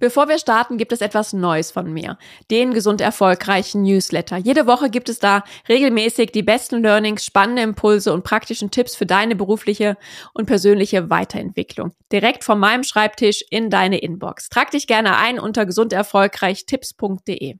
Bevor 0.00 0.28
wir 0.28 0.38
starten, 0.38 0.78
gibt 0.78 0.92
es 0.92 1.00
etwas 1.00 1.32
Neues 1.32 1.72
von 1.72 1.92
mir. 1.92 2.18
Den 2.50 2.72
gesund 2.72 3.00
erfolgreichen 3.00 3.82
Newsletter. 3.82 4.36
Jede 4.36 4.66
Woche 4.66 4.90
gibt 4.90 5.08
es 5.08 5.18
da 5.18 5.42
regelmäßig 5.68 6.30
die 6.30 6.42
besten 6.42 6.82
Learnings, 6.82 7.24
spannende 7.24 7.62
Impulse 7.62 8.12
und 8.12 8.22
praktischen 8.22 8.70
Tipps 8.70 8.94
für 8.94 9.06
deine 9.06 9.34
berufliche 9.34 9.96
und 10.34 10.46
persönliche 10.46 11.10
Weiterentwicklung. 11.10 11.92
Direkt 12.12 12.44
von 12.44 12.60
meinem 12.60 12.84
Schreibtisch 12.84 13.44
in 13.50 13.70
deine 13.70 13.98
Inbox. 13.98 14.48
Trag 14.48 14.70
dich 14.70 14.86
gerne 14.86 15.16
ein 15.16 15.40
unter 15.40 15.66
gesunderfolgreichtipps.de. 15.66 17.56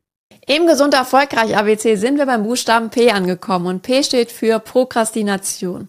Im 0.47 0.67
Gesund 0.67 0.95
Erfolgreich 0.95 1.57
ABC 1.57 1.97
sind 1.97 2.19
wir 2.19 2.27
beim 2.27 2.45
Buchstaben 2.45 2.91
P 2.91 3.11
angekommen 3.11 3.67
und 3.67 3.83
P 3.83 4.03
steht 4.03 4.31
für 4.31 4.61
Prokrastination. 4.61 5.89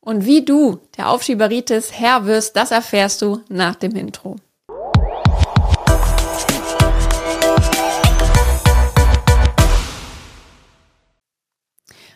Und 0.00 0.24
wie 0.24 0.44
du 0.44 0.80
der 0.96 1.10
Aufschieberitis 1.10 1.92
Herr 1.92 2.24
wirst, 2.26 2.56
das 2.56 2.70
erfährst 2.70 3.20
du 3.20 3.42
nach 3.48 3.74
dem 3.74 3.94
Intro. 3.94 4.36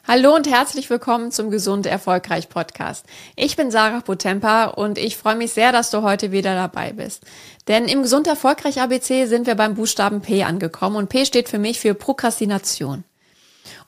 Hallo 0.05 0.35
und 0.35 0.51
herzlich 0.51 0.91
willkommen 0.91 1.31
zum 1.31 1.53
Gesund 1.53 1.87
Erfolgreich 1.87 2.49
Podcast. 2.49 3.07
Ich 3.37 3.55
bin 3.55 3.71
Sarah 3.71 4.01
Potempa 4.01 4.65
und 4.65 4.99
ich 4.99 5.17
freue 5.17 5.37
mich 5.37 5.53
sehr, 5.53 5.71
dass 5.71 5.91
du 5.91 6.03
heute 6.03 6.33
wieder 6.33 6.57
dabei 6.57 6.93
bist. 6.93 7.23
Denn 7.69 7.87
im 7.87 8.03
Gesund 8.03 8.27
Erfolgreich 8.27 8.81
ABC 8.81 9.27
sind 9.27 9.47
wir 9.47 9.55
beim 9.55 9.77
Buchstaben 9.77 10.21
P 10.21 10.43
angekommen 10.43 10.97
und 10.97 11.09
P 11.09 11.25
steht 11.25 11.49
für 11.49 11.61
mich 11.61 11.79
für 11.79 11.95
Prokrastination. 11.95 13.05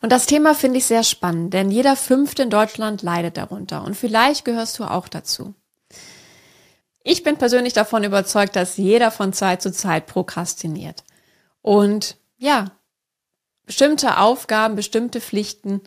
Und 0.02 0.12
das 0.12 0.26
Thema 0.26 0.54
finde 0.54 0.78
ich 0.78 0.86
sehr 0.86 1.02
spannend, 1.02 1.52
denn 1.52 1.72
jeder 1.72 1.96
Fünfte 1.96 2.44
in 2.44 2.50
Deutschland 2.50 3.02
leidet 3.02 3.36
darunter 3.36 3.82
und 3.82 3.96
vielleicht 3.96 4.44
gehörst 4.44 4.78
du 4.78 4.84
auch 4.84 5.08
dazu. 5.08 5.52
Ich 7.02 7.24
bin 7.24 7.38
persönlich 7.38 7.72
davon 7.72 8.04
überzeugt, 8.04 8.54
dass 8.54 8.76
jeder 8.76 9.10
von 9.10 9.32
Zeit 9.32 9.62
zu 9.62 9.72
Zeit 9.72 10.06
prokrastiniert. 10.06 11.02
Und 11.60 12.16
ja, 12.38 12.70
bestimmte 13.66 14.18
Aufgaben, 14.18 14.76
bestimmte 14.76 15.20
Pflichten 15.20 15.80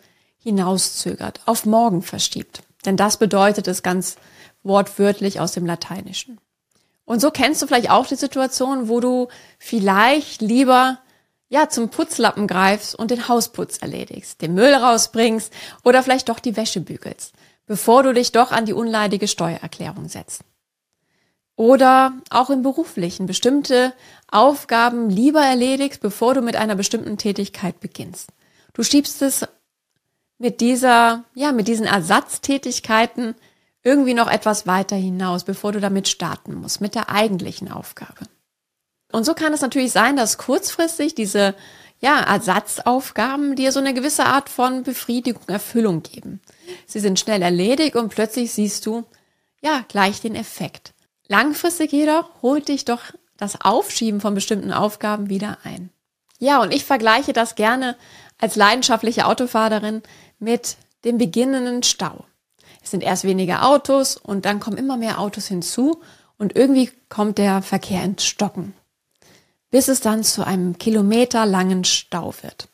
hinauszögert, 0.47 1.41
auf 1.45 1.65
morgen 1.65 2.01
verschiebt. 2.01 2.61
Denn 2.85 2.95
das 2.95 3.17
bedeutet 3.17 3.67
es 3.67 3.83
ganz 3.83 4.15
wortwörtlich 4.63 5.41
aus 5.41 5.51
dem 5.51 5.65
Lateinischen. 5.65 6.39
Und 7.03 7.19
so 7.19 7.31
kennst 7.31 7.61
du 7.61 7.67
vielleicht 7.67 7.89
auch 7.89 8.07
die 8.07 8.15
Situation, 8.15 8.87
wo 8.87 9.01
du 9.01 9.27
vielleicht 9.59 10.41
lieber 10.41 10.99
ja 11.49 11.67
zum 11.67 11.89
Putzlappen 11.89 12.47
greifst 12.47 12.95
und 12.95 13.11
den 13.11 13.27
Hausputz 13.27 13.79
erledigst, 13.79 14.41
den 14.41 14.53
Müll 14.53 14.73
rausbringst 14.73 15.51
oder 15.83 16.01
vielleicht 16.01 16.29
doch 16.29 16.39
die 16.39 16.55
Wäsche 16.55 16.79
bügelst, 16.79 17.33
bevor 17.65 18.03
du 18.03 18.13
dich 18.13 18.31
doch 18.31 18.51
an 18.51 18.65
die 18.65 18.73
unleidige 18.73 19.27
Steuererklärung 19.27 20.07
setzt. 20.07 20.43
Oder 21.57 22.13
auch 22.29 22.49
im 22.51 22.61
beruflichen 22.61 23.25
bestimmte 23.25 23.91
Aufgaben 24.31 25.09
lieber 25.09 25.41
erledigst, 25.41 25.99
bevor 25.99 26.35
du 26.35 26.41
mit 26.41 26.55
einer 26.55 26.75
bestimmten 26.75 27.17
Tätigkeit 27.17 27.81
beginnst. 27.81 28.29
Du 28.73 28.83
schiebst 28.83 29.21
es 29.21 29.45
mit 30.37 30.61
dieser, 30.61 31.23
ja, 31.33 31.51
mit 31.51 31.67
diesen 31.67 31.85
Ersatztätigkeiten 31.85 33.35
irgendwie 33.83 34.13
noch 34.13 34.29
etwas 34.29 34.67
weiter 34.67 34.95
hinaus, 34.95 35.43
bevor 35.43 35.71
du 35.71 35.79
damit 35.79 36.07
starten 36.07 36.55
musst, 36.55 36.81
mit 36.81 36.95
der 36.95 37.09
eigentlichen 37.09 37.71
Aufgabe. 37.71 38.27
Und 39.11 39.25
so 39.25 39.33
kann 39.33 39.53
es 39.53 39.61
natürlich 39.61 39.91
sein, 39.91 40.17
dass 40.17 40.37
kurzfristig 40.37 41.15
diese, 41.15 41.55
ja, 41.99 42.19
Ersatzaufgaben 42.19 43.55
dir 43.55 43.71
so 43.71 43.79
eine 43.79 43.93
gewisse 43.93 44.25
Art 44.25 44.49
von 44.49 44.83
Befriedigung, 44.83 45.43
Erfüllung 45.47 46.03
geben. 46.03 46.41
Sie 46.85 46.99
sind 46.99 47.19
schnell 47.19 47.41
erledigt 47.41 47.95
und 47.95 48.09
plötzlich 48.09 48.51
siehst 48.51 48.85
du, 48.85 49.05
ja, 49.61 49.85
gleich 49.87 50.21
den 50.21 50.35
Effekt. 50.35 50.93
Langfristig 51.27 51.91
jedoch 51.91 52.29
holt 52.41 52.67
dich 52.67 52.85
doch 52.85 53.01
das 53.37 53.61
Aufschieben 53.61 54.21
von 54.21 54.33
bestimmten 54.33 54.71
Aufgaben 54.71 55.29
wieder 55.29 55.59
ein. 55.63 55.89
Ja, 56.39 56.61
und 56.61 56.73
ich 56.73 56.85
vergleiche 56.85 57.33
das 57.33 57.55
gerne 57.55 57.95
als 58.37 58.55
leidenschaftliche 58.55 59.25
Autofahrerin 59.25 60.03
mit 60.39 60.77
dem 61.03 61.17
beginnenden 61.17 61.83
Stau. 61.83 62.25
Es 62.83 62.91
sind 62.91 63.03
erst 63.03 63.23
weniger 63.23 63.67
Autos 63.67 64.17
und 64.17 64.45
dann 64.45 64.59
kommen 64.59 64.77
immer 64.77 64.97
mehr 64.97 65.19
Autos 65.19 65.47
hinzu 65.47 66.01
und 66.37 66.55
irgendwie 66.55 66.91
kommt 67.09 67.37
der 67.37 67.61
Verkehr 67.61 68.03
ins 68.03 68.25
Stocken, 68.25 68.73
bis 69.71 69.87
es 69.87 69.99
dann 69.99 70.23
zu 70.23 70.45
einem 70.45 70.77
kilometerlangen 70.77 71.83
Stau 71.83 72.33
wird. 72.41 72.69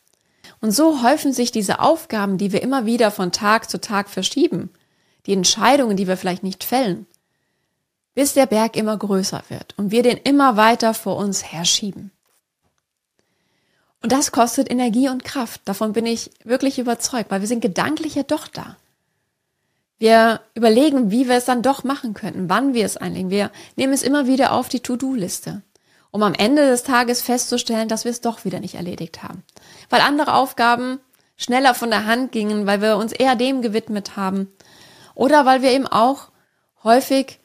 Und 0.61 0.71
so 0.71 1.03
häufen 1.03 1.33
sich 1.33 1.51
diese 1.51 1.79
Aufgaben, 1.79 2.37
die 2.37 2.51
wir 2.51 2.61
immer 2.61 2.85
wieder 2.85 3.11
von 3.11 3.31
Tag 3.31 3.69
zu 3.69 3.81
Tag 3.81 4.09
verschieben, 4.09 4.69
die 5.25 5.33
Entscheidungen, 5.33 5.97
die 5.97 6.07
wir 6.07 6.17
vielleicht 6.17 6.43
nicht 6.43 6.63
fällen, 6.63 7.05
bis 8.13 8.33
der 8.33 8.45
Berg 8.45 8.75
immer 8.75 8.95
größer 8.95 9.43
wird 9.49 9.77
und 9.77 9.91
wir 9.91 10.03
den 10.03 10.17
immer 10.17 10.55
weiter 10.55 10.93
vor 10.93 11.17
uns 11.17 11.43
herschieben. 11.43 12.11
Und 14.03 14.11
das 14.11 14.33
kostet 14.33 14.69
Energie 14.69 15.07
und 15.07 15.23
Kraft. 15.23 15.61
Davon 15.63 15.93
bin 15.93 16.05
ich 16.05 16.29
wirklich 16.43 16.77
überzeugt, 16.77 17.31
weil 17.31 17.39
wir 17.39 17.47
sind 17.47 17.61
gedanklich 17.61 18.15
ja 18.15 18.23
doch 18.23 18.49
da. 18.49 18.75
Wir 19.97 20.41
überlegen, 20.55 21.09
wie 21.09 21.29
wir 21.29 21.37
es 21.37 21.45
dann 21.45 21.61
doch 21.61 21.85
machen 21.85 22.13
könnten, 22.13 22.49
wann 22.49 22.73
wir 22.73 22.85
es 22.85 22.97
einlegen. 22.97 23.29
Wir 23.29 23.49
nehmen 23.77 23.93
es 23.93 24.03
immer 24.03 24.27
wieder 24.27 24.51
auf 24.51 24.67
die 24.67 24.81
To-Do-Liste, 24.81 25.61
um 26.11 26.21
am 26.21 26.33
Ende 26.33 26.67
des 26.67 26.83
Tages 26.83 27.21
festzustellen, 27.21 27.87
dass 27.87 28.03
wir 28.03 28.11
es 28.11 28.19
doch 28.19 28.43
wieder 28.43 28.59
nicht 28.59 28.75
erledigt 28.75 29.23
haben. 29.23 29.43
Weil 29.89 30.01
andere 30.01 30.33
Aufgaben 30.33 30.99
schneller 31.37 31.73
von 31.73 31.89
der 31.89 32.05
Hand 32.05 32.33
gingen, 32.33 32.65
weil 32.67 32.81
wir 32.81 32.97
uns 32.97 33.13
eher 33.13 33.37
dem 33.37 33.61
gewidmet 33.61 34.17
haben. 34.17 34.51
Oder 35.15 35.45
weil 35.45 35.61
wir 35.61 35.71
eben 35.71 35.87
auch 35.87 36.27
häufig 36.83 37.39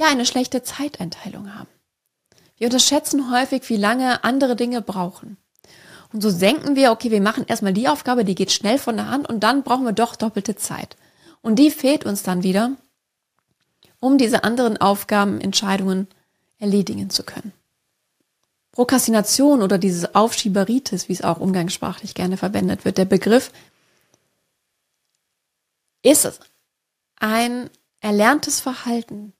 ja 0.00 0.06
eine 0.08 0.26
schlechte 0.26 0.64
Zeiteinteilung 0.64 1.54
haben. 1.54 1.68
Wir 2.56 2.66
unterschätzen 2.66 3.30
häufig, 3.30 3.68
wie 3.68 3.76
lange 3.76 4.24
andere 4.24 4.56
Dinge 4.56 4.82
brauchen. 4.82 5.36
Und 6.12 6.22
so 6.22 6.30
senken 6.30 6.76
wir, 6.76 6.92
okay, 6.92 7.10
wir 7.10 7.20
machen 7.20 7.44
erstmal 7.46 7.72
die 7.72 7.88
Aufgabe, 7.88 8.24
die 8.24 8.34
geht 8.34 8.52
schnell 8.52 8.78
von 8.78 8.96
der 8.96 9.10
Hand 9.10 9.28
und 9.28 9.40
dann 9.40 9.62
brauchen 9.62 9.84
wir 9.84 9.92
doch 9.92 10.16
doppelte 10.16 10.56
Zeit. 10.56 10.96
Und 11.42 11.58
die 11.58 11.70
fehlt 11.70 12.04
uns 12.04 12.22
dann 12.22 12.42
wieder, 12.42 12.72
um 14.00 14.18
diese 14.18 14.44
anderen 14.44 14.76
Aufgaben, 14.76 15.40
Entscheidungen 15.40 16.06
erledigen 16.58 17.10
zu 17.10 17.22
können. 17.22 17.52
Prokrastination 18.72 19.62
oder 19.62 19.78
dieses 19.78 20.14
Aufschieberitis, 20.14 21.08
wie 21.08 21.14
es 21.14 21.22
auch 21.22 21.40
umgangssprachlich 21.40 22.14
gerne 22.14 22.36
verwendet 22.36 22.84
wird, 22.84 22.98
der 22.98 23.06
Begriff 23.06 23.50
ist 26.02 26.40
ein 27.16 27.70
erlerntes 28.00 28.60
Verhalten, 28.60 29.32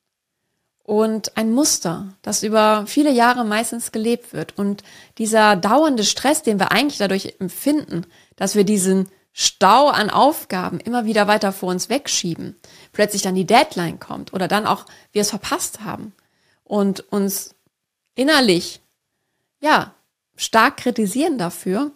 und 0.86 1.36
ein 1.36 1.52
Muster, 1.52 2.14
das 2.22 2.44
über 2.44 2.84
viele 2.86 3.10
Jahre 3.10 3.44
meistens 3.44 3.90
gelebt 3.90 4.32
wird. 4.32 4.56
Und 4.56 4.84
dieser 5.18 5.56
dauernde 5.56 6.04
Stress, 6.04 6.44
den 6.44 6.60
wir 6.60 6.70
eigentlich 6.70 6.98
dadurch 6.98 7.34
empfinden, 7.40 8.06
dass 8.36 8.54
wir 8.54 8.62
diesen 8.62 9.10
Stau 9.32 9.88
an 9.88 10.10
Aufgaben 10.10 10.78
immer 10.78 11.04
wieder 11.04 11.26
weiter 11.26 11.52
vor 11.52 11.70
uns 11.70 11.88
wegschieben, 11.88 12.54
plötzlich 12.92 13.22
dann 13.22 13.34
die 13.34 13.44
Deadline 13.44 13.98
kommt 13.98 14.32
oder 14.32 14.46
dann 14.46 14.64
auch 14.64 14.86
wir 15.10 15.22
es 15.22 15.30
verpasst 15.30 15.80
haben 15.80 16.14
und 16.62 17.00
uns 17.12 17.56
innerlich, 18.14 18.80
ja, 19.60 19.92
stark 20.36 20.76
kritisieren 20.76 21.36
dafür, 21.36 21.90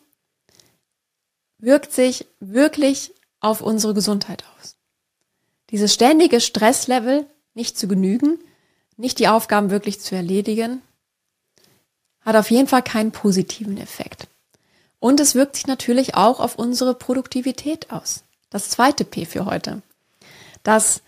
wirkt 1.59 1.93
sich 1.93 2.27
wirklich 2.41 3.15
auf 3.39 3.61
unsere 3.61 3.95
Gesundheit 3.95 4.43
aus. 4.59 4.75
Dieses 5.71 5.95
ständige 5.95 6.41
Stresslevel 6.41 7.27
nicht 7.55 7.79
zu 7.79 7.87
genügen, 7.87 8.41
nicht 9.01 9.19
die 9.19 9.29
Aufgaben 9.29 9.71
wirklich 9.71 10.01
zu 10.01 10.15
erledigen, 10.15 10.83
hat 12.21 12.37
auf 12.37 12.51
jeden 12.51 12.69
Fall 12.69 12.83
keinen 12.83 13.13
positiven 13.13 13.79
Effekt. 13.79 14.29
Und 14.99 15.19
es 15.21 15.35
wirkt 15.35 15.57
sich 15.57 15.67
natürlich 15.67 16.15
auch 16.15 16.39
auf 16.41 16.57
unsere 16.57 16.95
Produktivität 16.95 17.91
aus. 17.91 18.25
Das 18.51 18.69
zweite 18.69 19.05
P 19.05 19.25
für 19.25 19.47
heute. 19.47 19.81
Dass 20.63 21.01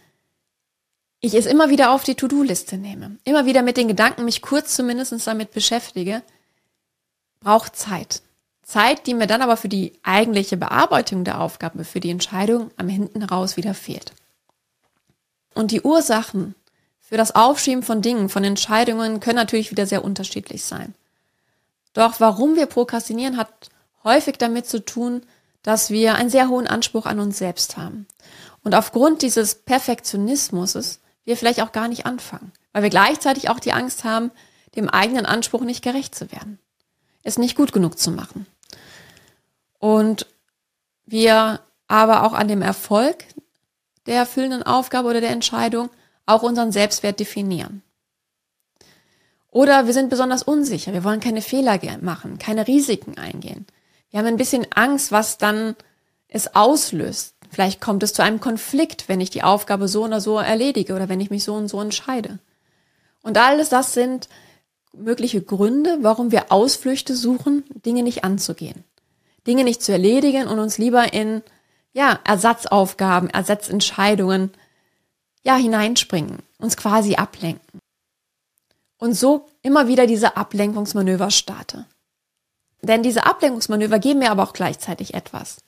ich 1.20 1.34
es 1.34 1.44
immer 1.44 1.68
wieder 1.68 1.92
auf 1.92 2.02
die 2.02 2.14
To-Do-Liste 2.14 2.78
nehme, 2.78 3.18
immer 3.24 3.44
wieder 3.44 3.62
mit 3.62 3.76
den 3.76 3.88
Gedanken 3.88 4.24
mich 4.24 4.40
kurz 4.40 4.74
zumindest 4.74 5.26
damit 5.26 5.52
beschäftige, 5.52 6.22
braucht 7.40 7.76
Zeit. 7.76 8.22
Zeit, 8.62 9.06
die 9.06 9.14
mir 9.14 9.26
dann 9.26 9.42
aber 9.42 9.58
für 9.58 9.68
die 9.68 9.92
eigentliche 10.02 10.56
Bearbeitung 10.56 11.24
der 11.24 11.40
Aufgabe, 11.40 11.84
für 11.84 12.00
die 12.00 12.10
Entscheidung 12.10 12.70
am 12.78 12.88
hinten 12.88 13.22
raus 13.22 13.56
wieder 13.58 13.74
fehlt. 13.74 14.12
Und 15.54 15.70
die 15.70 15.82
Ursachen 15.82 16.54
für 17.12 17.18
das 17.18 17.34
Aufschieben 17.34 17.82
von 17.82 18.00
Dingen, 18.00 18.30
von 18.30 18.42
Entscheidungen 18.42 19.20
können 19.20 19.36
natürlich 19.36 19.70
wieder 19.70 19.86
sehr 19.86 20.02
unterschiedlich 20.02 20.64
sein. 20.64 20.94
Doch 21.92 22.20
warum 22.20 22.56
wir 22.56 22.64
prokrastinieren, 22.64 23.36
hat 23.36 23.68
häufig 24.02 24.38
damit 24.38 24.66
zu 24.66 24.82
tun, 24.82 25.20
dass 25.62 25.90
wir 25.90 26.14
einen 26.14 26.30
sehr 26.30 26.48
hohen 26.48 26.66
Anspruch 26.66 27.04
an 27.04 27.20
uns 27.20 27.36
selbst 27.36 27.76
haben. 27.76 28.06
Und 28.64 28.74
aufgrund 28.74 29.20
dieses 29.20 29.56
Perfektionismus 29.56 31.00
wir 31.26 31.36
vielleicht 31.36 31.60
auch 31.60 31.72
gar 31.72 31.86
nicht 31.86 32.06
anfangen, 32.06 32.50
weil 32.72 32.84
wir 32.84 32.88
gleichzeitig 32.88 33.50
auch 33.50 33.60
die 33.60 33.74
Angst 33.74 34.04
haben, 34.04 34.30
dem 34.74 34.88
eigenen 34.88 35.26
Anspruch 35.26 35.64
nicht 35.64 35.84
gerecht 35.84 36.14
zu 36.14 36.32
werden, 36.32 36.58
es 37.24 37.36
nicht 37.36 37.56
gut 37.58 37.74
genug 37.74 37.98
zu 37.98 38.10
machen. 38.10 38.46
Und 39.78 40.26
wir 41.04 41.60
aber 41.88 42.22
auch 42.22 42.32
an 42.32 42.48
dem 42.48 42.62
Erfolg 42.62 43.26
der 44.06 44.16
erfüllenden 44.16 44.62
Aufgabe 44.62 45.10
oder 45.10 45.20
der 45.20 45.28
Entscheidung 45.28 45.90
auch 46.26 46.42
unseren 46.42 46.72
Selbstwert 46.72 47.20
definieren. 47.20 47.82
Oder 49.50 49.86
wir 49.86 49.92
sind 49.92 50.08
besonders 50.08 50.42
unsicher, 50.42 50.92
wir 50.92 51.04
wollen 51.04 51.20
keine 51.20 51.42
Fehler 51.42 51.78
machen, 52.00 52.38
keine 52.38 52.66
Risiken 52.66 53.18
eingehen. 53.18 53.66
Wir 54.10 54.18
haben 54.18 54.26
ein 54.26 54.38
bisschen 54.38 54.66
Angst, 54.74 55.12
was 55.12 55.38
dann 55.38 55.76
es 56.28 56.54
auslöst. 56.54 57.34
Vielleicht 57.50 57.80
kommt 57.82 58.02
es 58.02 58.14
zu 58.14 58.22
einem 58.22 58.40
Konflikt, 58.40 59.08
wenn 59.08 59.20
ich 59.20 59.28
die 59.28 59.42
Aufgabe 59.42 59.88
so 59.88 60.04
oder 60.04 60.22
so 60.22 60.38
erledige 60.38 60.94
oder 60.94 61.10
wenn 61.10 61.20
ich 61.20 61.30
mich 61.30 61.44
so 61.44 61.54
und 61.54 61.68
so 61.68 61.80
entscheide. 61.80 62.38
Und 63.22 63.36
alles 63.36 63.68
das 63.68 63.92
sind 63.92 64.28
mögliche 64.94 65.42
Gründe, 65.42 65.98
warum 66.00 66.32
wir 66.32 66.50
Ausflüchte 66.50 67.14
suchen, 67.14 67.64
Dinge 67.84 68.02
nicht 68.02 68.24
anzugehen. 68.24 68.84
Dinge 69.46 69.64
nicht 69.64 69.82
zu 69.82 69.92
erledigen 69.92 70.46
und 70.46 70.58
uns 70.58 70.78
lieber 70.78 71.12
in, 71.12 71.42
ja, 71.92 72.18
Ersatzaufgaben, 72.24 73.28
Ersatzentscheidungen, 73.28 74.50
ja, 75.42 75.56
hineinspringen, 75.56 76.38
uns 76.58 76.76
quasi 76.76 77.16
ablenken. 77.16 77.80
Und 78.98 79.14
so 79.14 79.48
immer 79.62 79.88
wieder 79.88 80.06
diese 80.06 80.36
Ablenkungsmanöver 80.36 81.30
starte. 81.30 81.86
Denn 82.82 83.02
diese 83.02 83.26
Ablenkungsmanöver 83.26 83.98
geben 83.98 84.20
mir 84.20 84.30
aber 84.30 84.42
auch 84.44 84.52
gleichzeitig 84.52 85.14
etwas. 85.14 85.58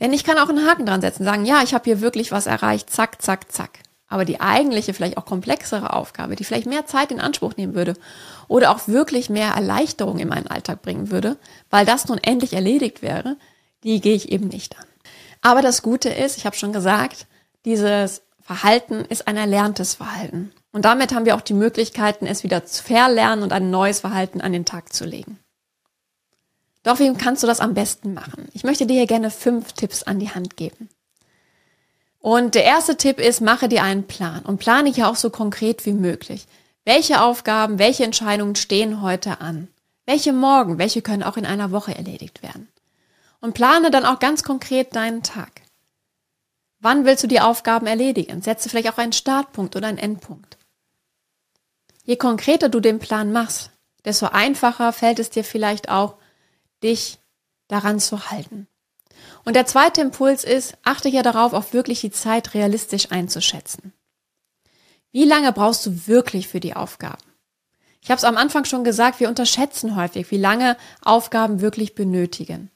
Denn 0.00 0.12
ich 0.14 0.24
kann 0.24 0.38
auch 0.38 0.48
einen 0.48 0.66
Haken 0.66 0.86
dran 0.86 1.02
setzen, 1.02 1.24
sagen, 1.24 1.44
ja, 1.44 1.62
ich 1.62 1.74
habe 1.74 1.84
hier 1.84 2.00
wirklich 2.00 2.32
was 2.32 2.46
erreicht, 2.46 2.90
zack, 2.90 3.20
zack, 3.20 3.52
zack. 3.52 3.80
Aber 4.08 4.24
die 4.24 4.40
eigentliche, 4.40 4.92
vielleicht 4.92 5.18
auch 5.18 5.24
komplexere 5.24 5.92
Aufgabe, 5.92 6.34
die 6.34 6.44
vielleicht 6.44 6.66
mehr 6.66 6.86
Zeit 6.86 7.12
in 7.12 7.20
Anspruch 7.20 7.56
nehmen 7.56 7.74
würde 7.74 7.94
oder 8.48 8.70
auch 8.70 8.88
wirklich 8.88 9.30
mehr 9.30 9.52
Erleichterung 9.52 10.18
in 10.18 10.28
meinen 10.28 10.48
Alltag 10.48 10.82
bringen 10.82 11.10
würde, 11.10 11.36
weil 11.68 11.86
das 11.86 12.08
nun 12.08 12.18
endlich 12.18 12.54
erledigt 12.54 13.02
wäre, 13.02 13.36
die 13.84 14.00
gehe 14.00 14.16
ich 14.16 14.32
eben 14.32 14.48
nicht 14.48 14.78
an. 14.78 14.86
Aber 15.42 15.62
das 15.62 15.82
Gute 15.82 16.08
ist, 16.08 16.38
ich 16.38 16.46
habe 16.46 16.56
schon 16.56 16.72
gesagt, 16.72 17.26
dieses 17.64 18.22
Verhalten 18.50 19.04
ist 19.04 19.28
ein 19.28 19.36
erlerntes 19.36 19.94
Verhalten. 19.94 20.50
Und 20.72 20.84
damit 20.84 21.14
haben 21.14 21.24
wir 21.24 21.36
auch 21.36 21.40
die 21.40 21.54
Möglichkeiten, 21.54 22.26
es 22.26 22.42
wieder 22.42 22.66
zu 22.66 22.82
verlernen 22.82 23.44
und 23.44 23.52
ein 23.52 23.70
neues 23.70 24.00
Verhalten 24.00 24.40
an 24.40 24.52
den 24.52 24.64
Tag 24.64 24.92
zu 24.92 25.04
legen. 25.04 25.38
Doch 26.82 26.98
wie 26.98 27.14
kannst 27.14 27.44
du 27.44 27.46
das 27.46 27.60
am 27.60 27.74
besten 27.74 28.12
machen? 28.12 28.48
Ich 28.52 28.64
möchte 28.64 28.86
dir 28.86 28.94
hier 28.94 29.06
gerne 29.06 29.30
fünf 29.30 29.74
Tipps 29.74 30.02
an 30.02 30.18
die 30.18 30.30
Hand 30.30 30.56
geben. 30.56 30.88
Und 32.18 32.56
der 32.56 32.64
erste 32.64 32.96
Tipp 32.96 33.20
ist, 33.20 33.40
mache 33.40 33.68
dir 33.68 33.84
einen 33.84 34.08
Plan 34.08 34.42
und 34.44 34.58
plane 34.58 34.90
hier 34.90 35.08
auch 35.08 35.14
so 35.14 35.30
konkret 35.30 35.86
wie 35.86 35.92
möglich. 35.92 36.48
Welche 36.84 37.22
Aufgaben, 37.22 37.78
welche 37.78 38.02
Entscheidungen 38.02 38.56
stehen 38.56 39.00
heute 39.00 39.40
an? 39.40 39.68
Welche 40.06 40.32
morgen, 40.32 40.78
welche 40.78 41.02
können 41.02 41.22
auch 41.22 41.36
in 41.36 41.46
einer 41.46 41.70
Woche 41.70 41.94
erledigt 41.94 42.42
werden? 42.42 42.66
Und 43.40 43.54
plane 43.54 43.92
dann 43.92 44.04
auch 44.04 44.18
ganz 44.18 44.42
konkret 44.42 44.96
deinen 44.96 45.22
Tag. 45.22 45.62
Wann 46.80 47.04
willst 47.04 47.22
du 47.22 47.28
die 47.28 47.40
Aufgaben 47.40 47.86
erledigen? 47.86 48.40
Setze 48.40 48.68
vielleicht 48.68 48.90
auch 48.90 48.98
einen 48.98 49.12
Startpunkt 49.12 49.76
oder 49.76 49.86
einen 49.86 49.98
Endpunkt. 49.98 50.56
Je 52.04 52.16
konkreter 52.16 52.70
du 52.70 52.80
den 52.80 52.98
Plan 52.98 53.32
machst, 53.32 53.70
desto 54.04 54.26
einfacher 54.26 54.92
fällt 54.92 55.18
es 55.18 55.30
dir 55.30 55.44
vielleicht 55.44 55.90
auch, 55.90 56.16
dich 56.82 57.18
daran 57.68 58.00
zu 58.00 58.30
halten. 58.30 58.66
Und 59.44 59.54
der 59.54 59.66
zweite 59.66 60.00
Impuls 60.00 60.44
ist, 60.44 60.76
achte 60.82 61.10
ja 61.10 61.22
darauf, 61.22 61.52
auch 61.52 61.72
wirklich 61.74 62.00
die 62.00 62.10
Zeit 62.10 62.54
realistisch 62.54 63.12
einzuschätzen. 63.12 63.92
Wie 65.12 65.24
lange 65.24 65.52
brauchst 65.52 65.84
du 65.84 66.06
wirklich 66.06 66.48
für 66.48 66.60
die 66.60 66.74
Aufgaben? 66.74 67.22
Ich 68.00 68.10
habe 68.10 68.18
es 68.18 68.24
am 68.24 68.38
Anfang 68.38 68.64
schon 68.64 68.84
gesagt, 68.84 69.20
wir 69.20 69.28
unterschätzen 69.28 69.96
häufig, 69.96 70.30
wie 70.30 70.38
lange 70.38 70.78
Aufgaben 71.02 71.60
wirklich 71.60 71.94
benötigen. 71.94 72.70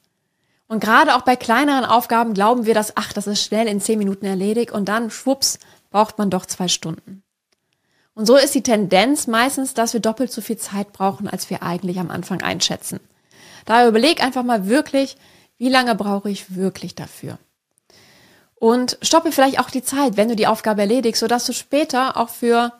Und 0.67 0.79
gerade 0.79 1.15
auch 1.15 1.21
bei 1.21 1.35
kleineren 1.35 1.85
Aufgaben 1.85 2.33
glauben 2.33 2.65
wir, 2.65 2.73
dass, 2.73 2.97
ach, 2.97 3.13
das 3.13 3.27
ist 3.27 3.43
schnell 3.43 3.67
in 3.67 3.81
zehn 3.81 3.99
Minuten 3.99 4.25
erledigt 4.25 4.71
und 4.71 4.89
dann, 4.89 5.11
schwupps, 5.11 5.59
braucht 5.91 6.17
man 6.17 6.29
doch 6.29 6.45
zwei 6.45 6.67
Stunden. 6.67 7.23
Und 8.15 8.25
so 8.25 8.37
ist 8.37 8.55
die 8.55 8.63
Tendenz 8.63 9.27
meistens, 9.27 9.73
dass 9.73 9.93
wir 9.93 9.99
doppelt 9.99 10.31
so 10.31 10.41
viel 10.41 10.57
Zeit 10.57 10.93
brauchen, 10.93 11.27
als 11.27 11.49
wir 11.49 11.61
eigentlich 11.61 11.99
am 11.99 12.09
Anfang 12.09 12.41
einschätzen. 12.41 12.99
Daher 13.65 13.87
überleg 13.87 14.23
einfach 14.23 14.43
mal 14.43 14.67
wirklich, 14.67 15.17
wie 15.57 15.69
lange 15.69 15.95
brauche 15.95 16.29
ich 16.29 16.55
wirklich 16.55 16.95
dafür? 16.95 17.37
Und 18.55 18.97
stoppe 19.01 19.31
vielleicht 19.31 19.59
auch 19.59 19.69
die 19.69 19.83
Zeit, 19.83 20.17
wenn 20.17 20.29
du 20.29 20.35
die 20.35 20.47
Aufgabe 20.47 20.81
erledigst, 20.81 21.19
sodass 21.19 21.45
du 21.45 21.53
später 21.53 22.17
auch 22.17 22.29
für, 22.29 22.73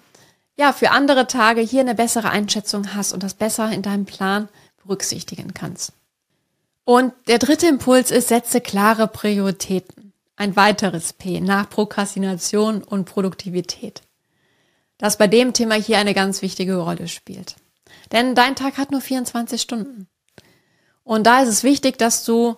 ja, 0.56 0.72
für 0.72 0.92
andere 0.92 1.28
Tage 1.28 1.62
hier 1.62 1.82
eine 1.82 1.96
bessere 1.96 2.30
Einschätzung 2.30 2.96
hast 2.96 3.14
und 3.14 3.22
das 3.22 3.34
besser 3.34 3.70
in 3.72 3.82
deinem 3.82 4.06
Plan 4.06 4.48
berücksichtigen 4.84 5.54
kannst. 5.54 5.92
Und 6.86 7.14
der 7.28 7.40
dritte 7.40 7.68
Impuls 7.68 8.12
ist, 8.12 8.30
setze 8.30 8.62
klare 8.62 9.08
Prioritäten. 9.08 10.14
Ein 10.38 10.56
weiteres 10.56 11.14
P 11.14 11.42
nach 11.42 11.70
Prokrastination 11.70 12.84
und 12.84 13.06
Produktivität. 13.06 14.02
Das 14.98 15.18
bei 15.18 15.28
dem 15.28 15.54
Thema 15.54 15.76
hier 15.76 15.98
eine 15.98 16.14
ganz 16.14 16.42
wichtige 16.42 16.78
Rolle 16.78 17.08
spielt. 17.08 17.56
Denn 18.12 18.36
dein 18.36 18.56
Tag 18.56 18.78
hat 18.78 18.92
nur 18.92 19.02
24 19.02 19.62
Stunden. 19.62 20.08
Und 21.04 21.26
da 21.26 21.42
ist 21.42 21.50
es 21.50 21.64
wichtig, 21.64 21.98
dass 21.98 22.24
du 22.24 22.56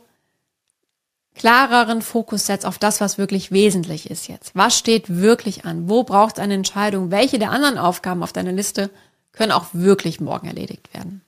klareren 1.35 2.01
Fokus 2.01 2.47
setzt 2.47 2.65
auf 2.65 2.79
das, 2.79 2.99
was 2.99 3.17
wirklich 3.17 3.51
wesentlich 3.51 4.09
ist 4.09 4.27
jetzt. 4.27 4.55
Was 4.55 4.77
steht 4.77 5.17
wirklich 5.21 5.65
an? 5.65 5.87
Wo 5.87 6.03
braucht 6.03 6.37
es 6.37 6.43
eine 6.43 6.55
Entscheidung? 6.55 7.11
Welche 7.11 7.39
der 7.39 7.51
anderen 7.51 7.77
Aufgaben 7.77 8.23
auf 8.23 8.33
deiner 8.33 8.51
Liste 8.51 8.89
können 9.31 9.51
auch 9.51 9.67
wirklich 9.71 10.19
morgen 10.19 10.47
erledigt 10.47 10.93
werden? 10.93 11.21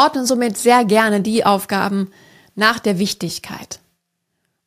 Ordne 0.00 0.24
somit 0.24 0.56
sehr 0.56 0.86
gerne 0.86 1.20
die 1.20 1.44
Aufgaben 1.44 2.10
nach 2.54 2.78
der 2.78 2.98
Wichtigkeit 2.98 3.80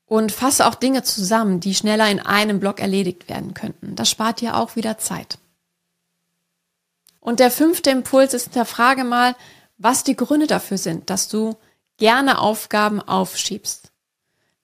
und 0.06 0.31
fasse 0.31 0.68
auch 0.68 0.75
Dinge 0.75 1.01
zusammen, 1.01 1.59
die 1.59 1.74
schneller 1.74 2.07
in 2.07 2.19
einem 2.19 2.59
Block 2.59 2.80
erledigt 2.80 3.27
werden 3.30 3.56
könnten. 3.56 3.95
Das 3.95 4.12
spart 4.12 4.41
dir 4.41 4.56
auch 4.56 4.75
wieder 4.75 5.00
Zeit. 5.00 5.39
Und 7.19 7.39
der 7.39 7.50
fünfte 7.50 7.89
Impuls 7.89 8.35
ist 8.35 8.53
der 8.53 8.65
Frage 8.65 9.03
mal, 9.03 9.35
was 9.80 10.03
die 10.03 10.15
Gründe 10.15 10.45
dafür 10.45 10.77
sind, 10.77 11.09
dass 11.09 11.30
du 11.30 11.56
gerne 11.97 12.38
Aufgaben 12.38 13.01
aufschiebst. 13.01 13.91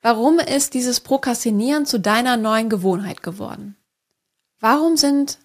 Warum 0.03 0.37
ist 0.37 0.75
dieses 0.75 0.99
Prokrastinieren 0.99 1.87
zu 1.87 1.99
deiner 1.99 2.37
neuen 2.37 2.69
Gewohnheit 2.69 3.23
geworden? 3.23 3.75
Warum 4.59 4.97
sind 4.97 5.39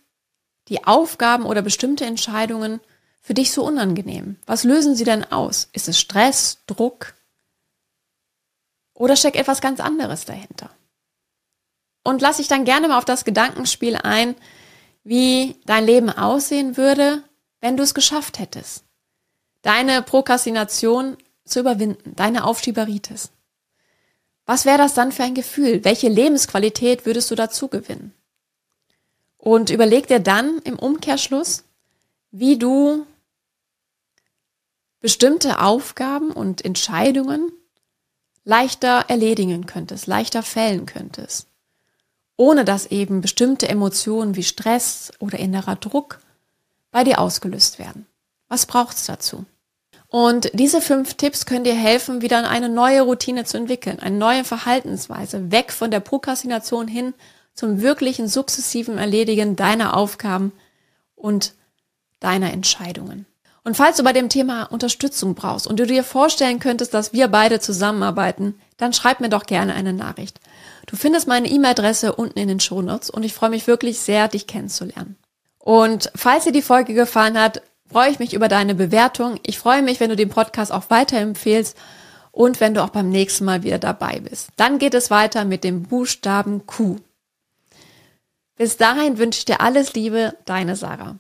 die 0.69 0.85
Aufgaben 0.85 1.47
oder 1.47 1.63
bestimmte 1.63 2.05
Entscheidungen 2.05 2.81
für 3.25 3.33
dich 3.33 3.53
so 3.53 3.65
unangenehm? 3.65 4.37
Was 4.45 4.65
lösen 4.65 4.95
sie 4.95 5.05
denn 5.05 5.25
aus? 5.25 5.71
Ist 5.73 5.89
es 5.89 5.99
Stress, 5.99 6.59
Druck? 6.67 7.15
Oder 8.93 9.17
steckt 9.17 9.37
etwas 9.37 9.63
ganz 9.63 9.81
anderes 9.81 10.27
dahinter? 10.27 10.71
Und 12.03 12.21
lass 12.21 12.37
dich 12.37 12.49
dann 12.49 12.67
gerne 12.67 12.87
mal 12.87 12.99
auf 12.99 13.07
das 13.07 13.25
Gedankenspiel 13.25 13.97
ein, 13.97 14.37
wie 15.05 15.57
dein 15.65 15.87
Leben 15.87 16.11
aussehen 16.11 16.77
würde, 16.77 17.25
wenn 17.63 17.79
du 17.79 17.83
es 17.83 17.95
geschafft 17.95 18.39
hättest. 18.39 18.85
Deine 19.63 20.03
Prokrastination 20.03 21.17
zu 21.47 21.61
überwinden, 21.61 22.15
deine 22.15 22.45
Aufschieberitis. 22.45 23.31
Was 24.45 24.67
wäre 24.67 24.77
das 24.77 24.93
dann 24.93 25.13
für 25.13 25.23
ein 25.23 25.35
Gefühl? 25.35 25.83
Welche 25.83 26.11
Lebensqualität 26.11 27.07
würdest 27.07 27.31
du 27.31 27.37
dazu 27.37 27.69
gewinnen? 27.69 28.13
Und 29.39 29.71
überleg 29.71 30.09
dir 30.09 30.21
dann 30.21 30.59
im 30.59 30.79
Umkehrschluss, 30.79 31.65
wie 32.31 32.59
du 32.59 33.07
bestimmte 35.05 35.61
Aufgaben 35.61 36.31
und 36.31 36.65
Entscheidungen 36.65 37.53
leichter 38.43 39.05
erledigen 39.09 39.67
könntest, 39.67 40.07
leichter 40.07 40.43
fällen 40.43 40.87
könntest, 40.87 41.47
ohne 42.39 42.65
dass 42.65 42.87
eben 42.87 43.21
bestimmte 43.21 43.69
Emotionen 43.69 44.35
wie 44.35 44.43
Stress 44.43 45.13
oder 45.19 45.39
innerer 45.39 45.77
Druck 45.77 46.21
bei 46.91 47.05
dir 47.05 47.19
ausgelöst 47.19 47.79
werden. 47.79 48.07
Was 48.49 48.65
braucht's 48.65 49.05
dazu? 49.05 49.45
Und 50.09 50.51
diese 50.55 50.81
fünf 50.81 51.13
Tipps 51.13 51.45
können 51.45 51.65
dir 51.65 51.75
helfen, 51.75 52.23
wieder 52.23 52.49
eine 52.49 52.71
neue 52.71 53.03
Routine 53.03 53.45
zu 53.45 53.59
entwickeln, 53.59 54.01
eine 54.01 54.17
neue 54.17 54.43
Verhaltensweise, 54.43 55.51
weg 55.53 55.71
von 55.71 55.91
der 55.91 56.01
Prokrastination 56.01 56.89
hin 56.89 57.13
zum 57.53 57.83
wirklichen 57.83 58.27
sukzessiven 58.27 58.97
Erledigen 58.97 59.55
deiner 59.55 59.99
Aufgaben 59.99 60.53
und 61.15 61.53
deiner 62.21 62.55
Entscheidungen. 62.55 63.27
Und 63.65 63.79
falls 63.79 63.97
du 63.97 64.05
bei 64.05 64.13
dem 64.13 64.29
Thema 64.29 64.65
Unterstützung 64.65 65.35
brauchst 65.35 65.67
und 65.67 65.81
du 65.81 65.87
dir 65.87 66.05
vorstellen 66.05 66.59
könntest, 66.59 66.93
dass 66.93 67.15
wir 67.15 67.29
beide 67.29 67.61
zusammenarbeiten, 67.61 68.61
dann 68.77 68.93
schreib 68.93 69.21
mir 69.21 69.31
doch 69.31 69.47
gerne 69.47 69.75
eine 69.75 69.95
Nachricht. 69.95 70.39
Du 70.87 70.97
findest 70.97 71.27
meine 71.27 71.49
E-Mail-Adresse 71.49 72.15
unten 72.15 72.39
in 72.39 72.49
den 72.49 72.61
Shownotes 72.61 73.09
und 73.09 73.23
ich 73.23 73.33
freue 73.33 73.49
mich 73.49 73.67
wirklich 73.67 74.01
sehr, 74.01 74.29
dich 74.29 74.47
kennenzulernen. 74.47 75.17
Und 75.59 76.11
falls 76.15 76.45
dir 76.45 76.53
die 76.53 76.61
Folge 76.61 76.93
gefallen 76.93 77.41
hat, 77.41 77.63
freue 77.91 78.11
ich 78.11 78.19
mich 78.19 78.35
über 78.35 78.49
deine 78.49 78.75
Bewertung. 78.75 79.41
Ich 79.45 79.59
freue 79.59 79.81
mich, 79.83 79.99
wenn 79.99 80.11
du 80.11 80.17
den 80.17 80.29
Podcast 80.29 80.71
auch 80.71 80.91
weiterempfehlst 80.91 81.75
und 82.33 82.61
wenn 82.61 82.75
du 82.75 82.83
auch 82.83 82.91
beim 82.91 83.09
nächsten 83.09 83.47
Mal 83.47 83.63
wieder 83.63 83.79
dabei 83.79 84.21
bist. 84.21 84.51
Dann 84.57 84.79
geht 84.79 84.93
es 84.93 85.11
weiter 85.11 85.47
mit 85.47 85.65
dem 85.65 85.85
Buchstaben 85.85 86.67
Q. 86.67 86.97
Bis 88.57 88.77
dahin 88.77 89.17
wünsche 89.17 89.39
ich 89.39 89.45
dir 89.47 89.63
alles 89.63 89.95
Liebe, 89.95 90.37
deine 90.45 90.77
Sarah. 90.77 91.17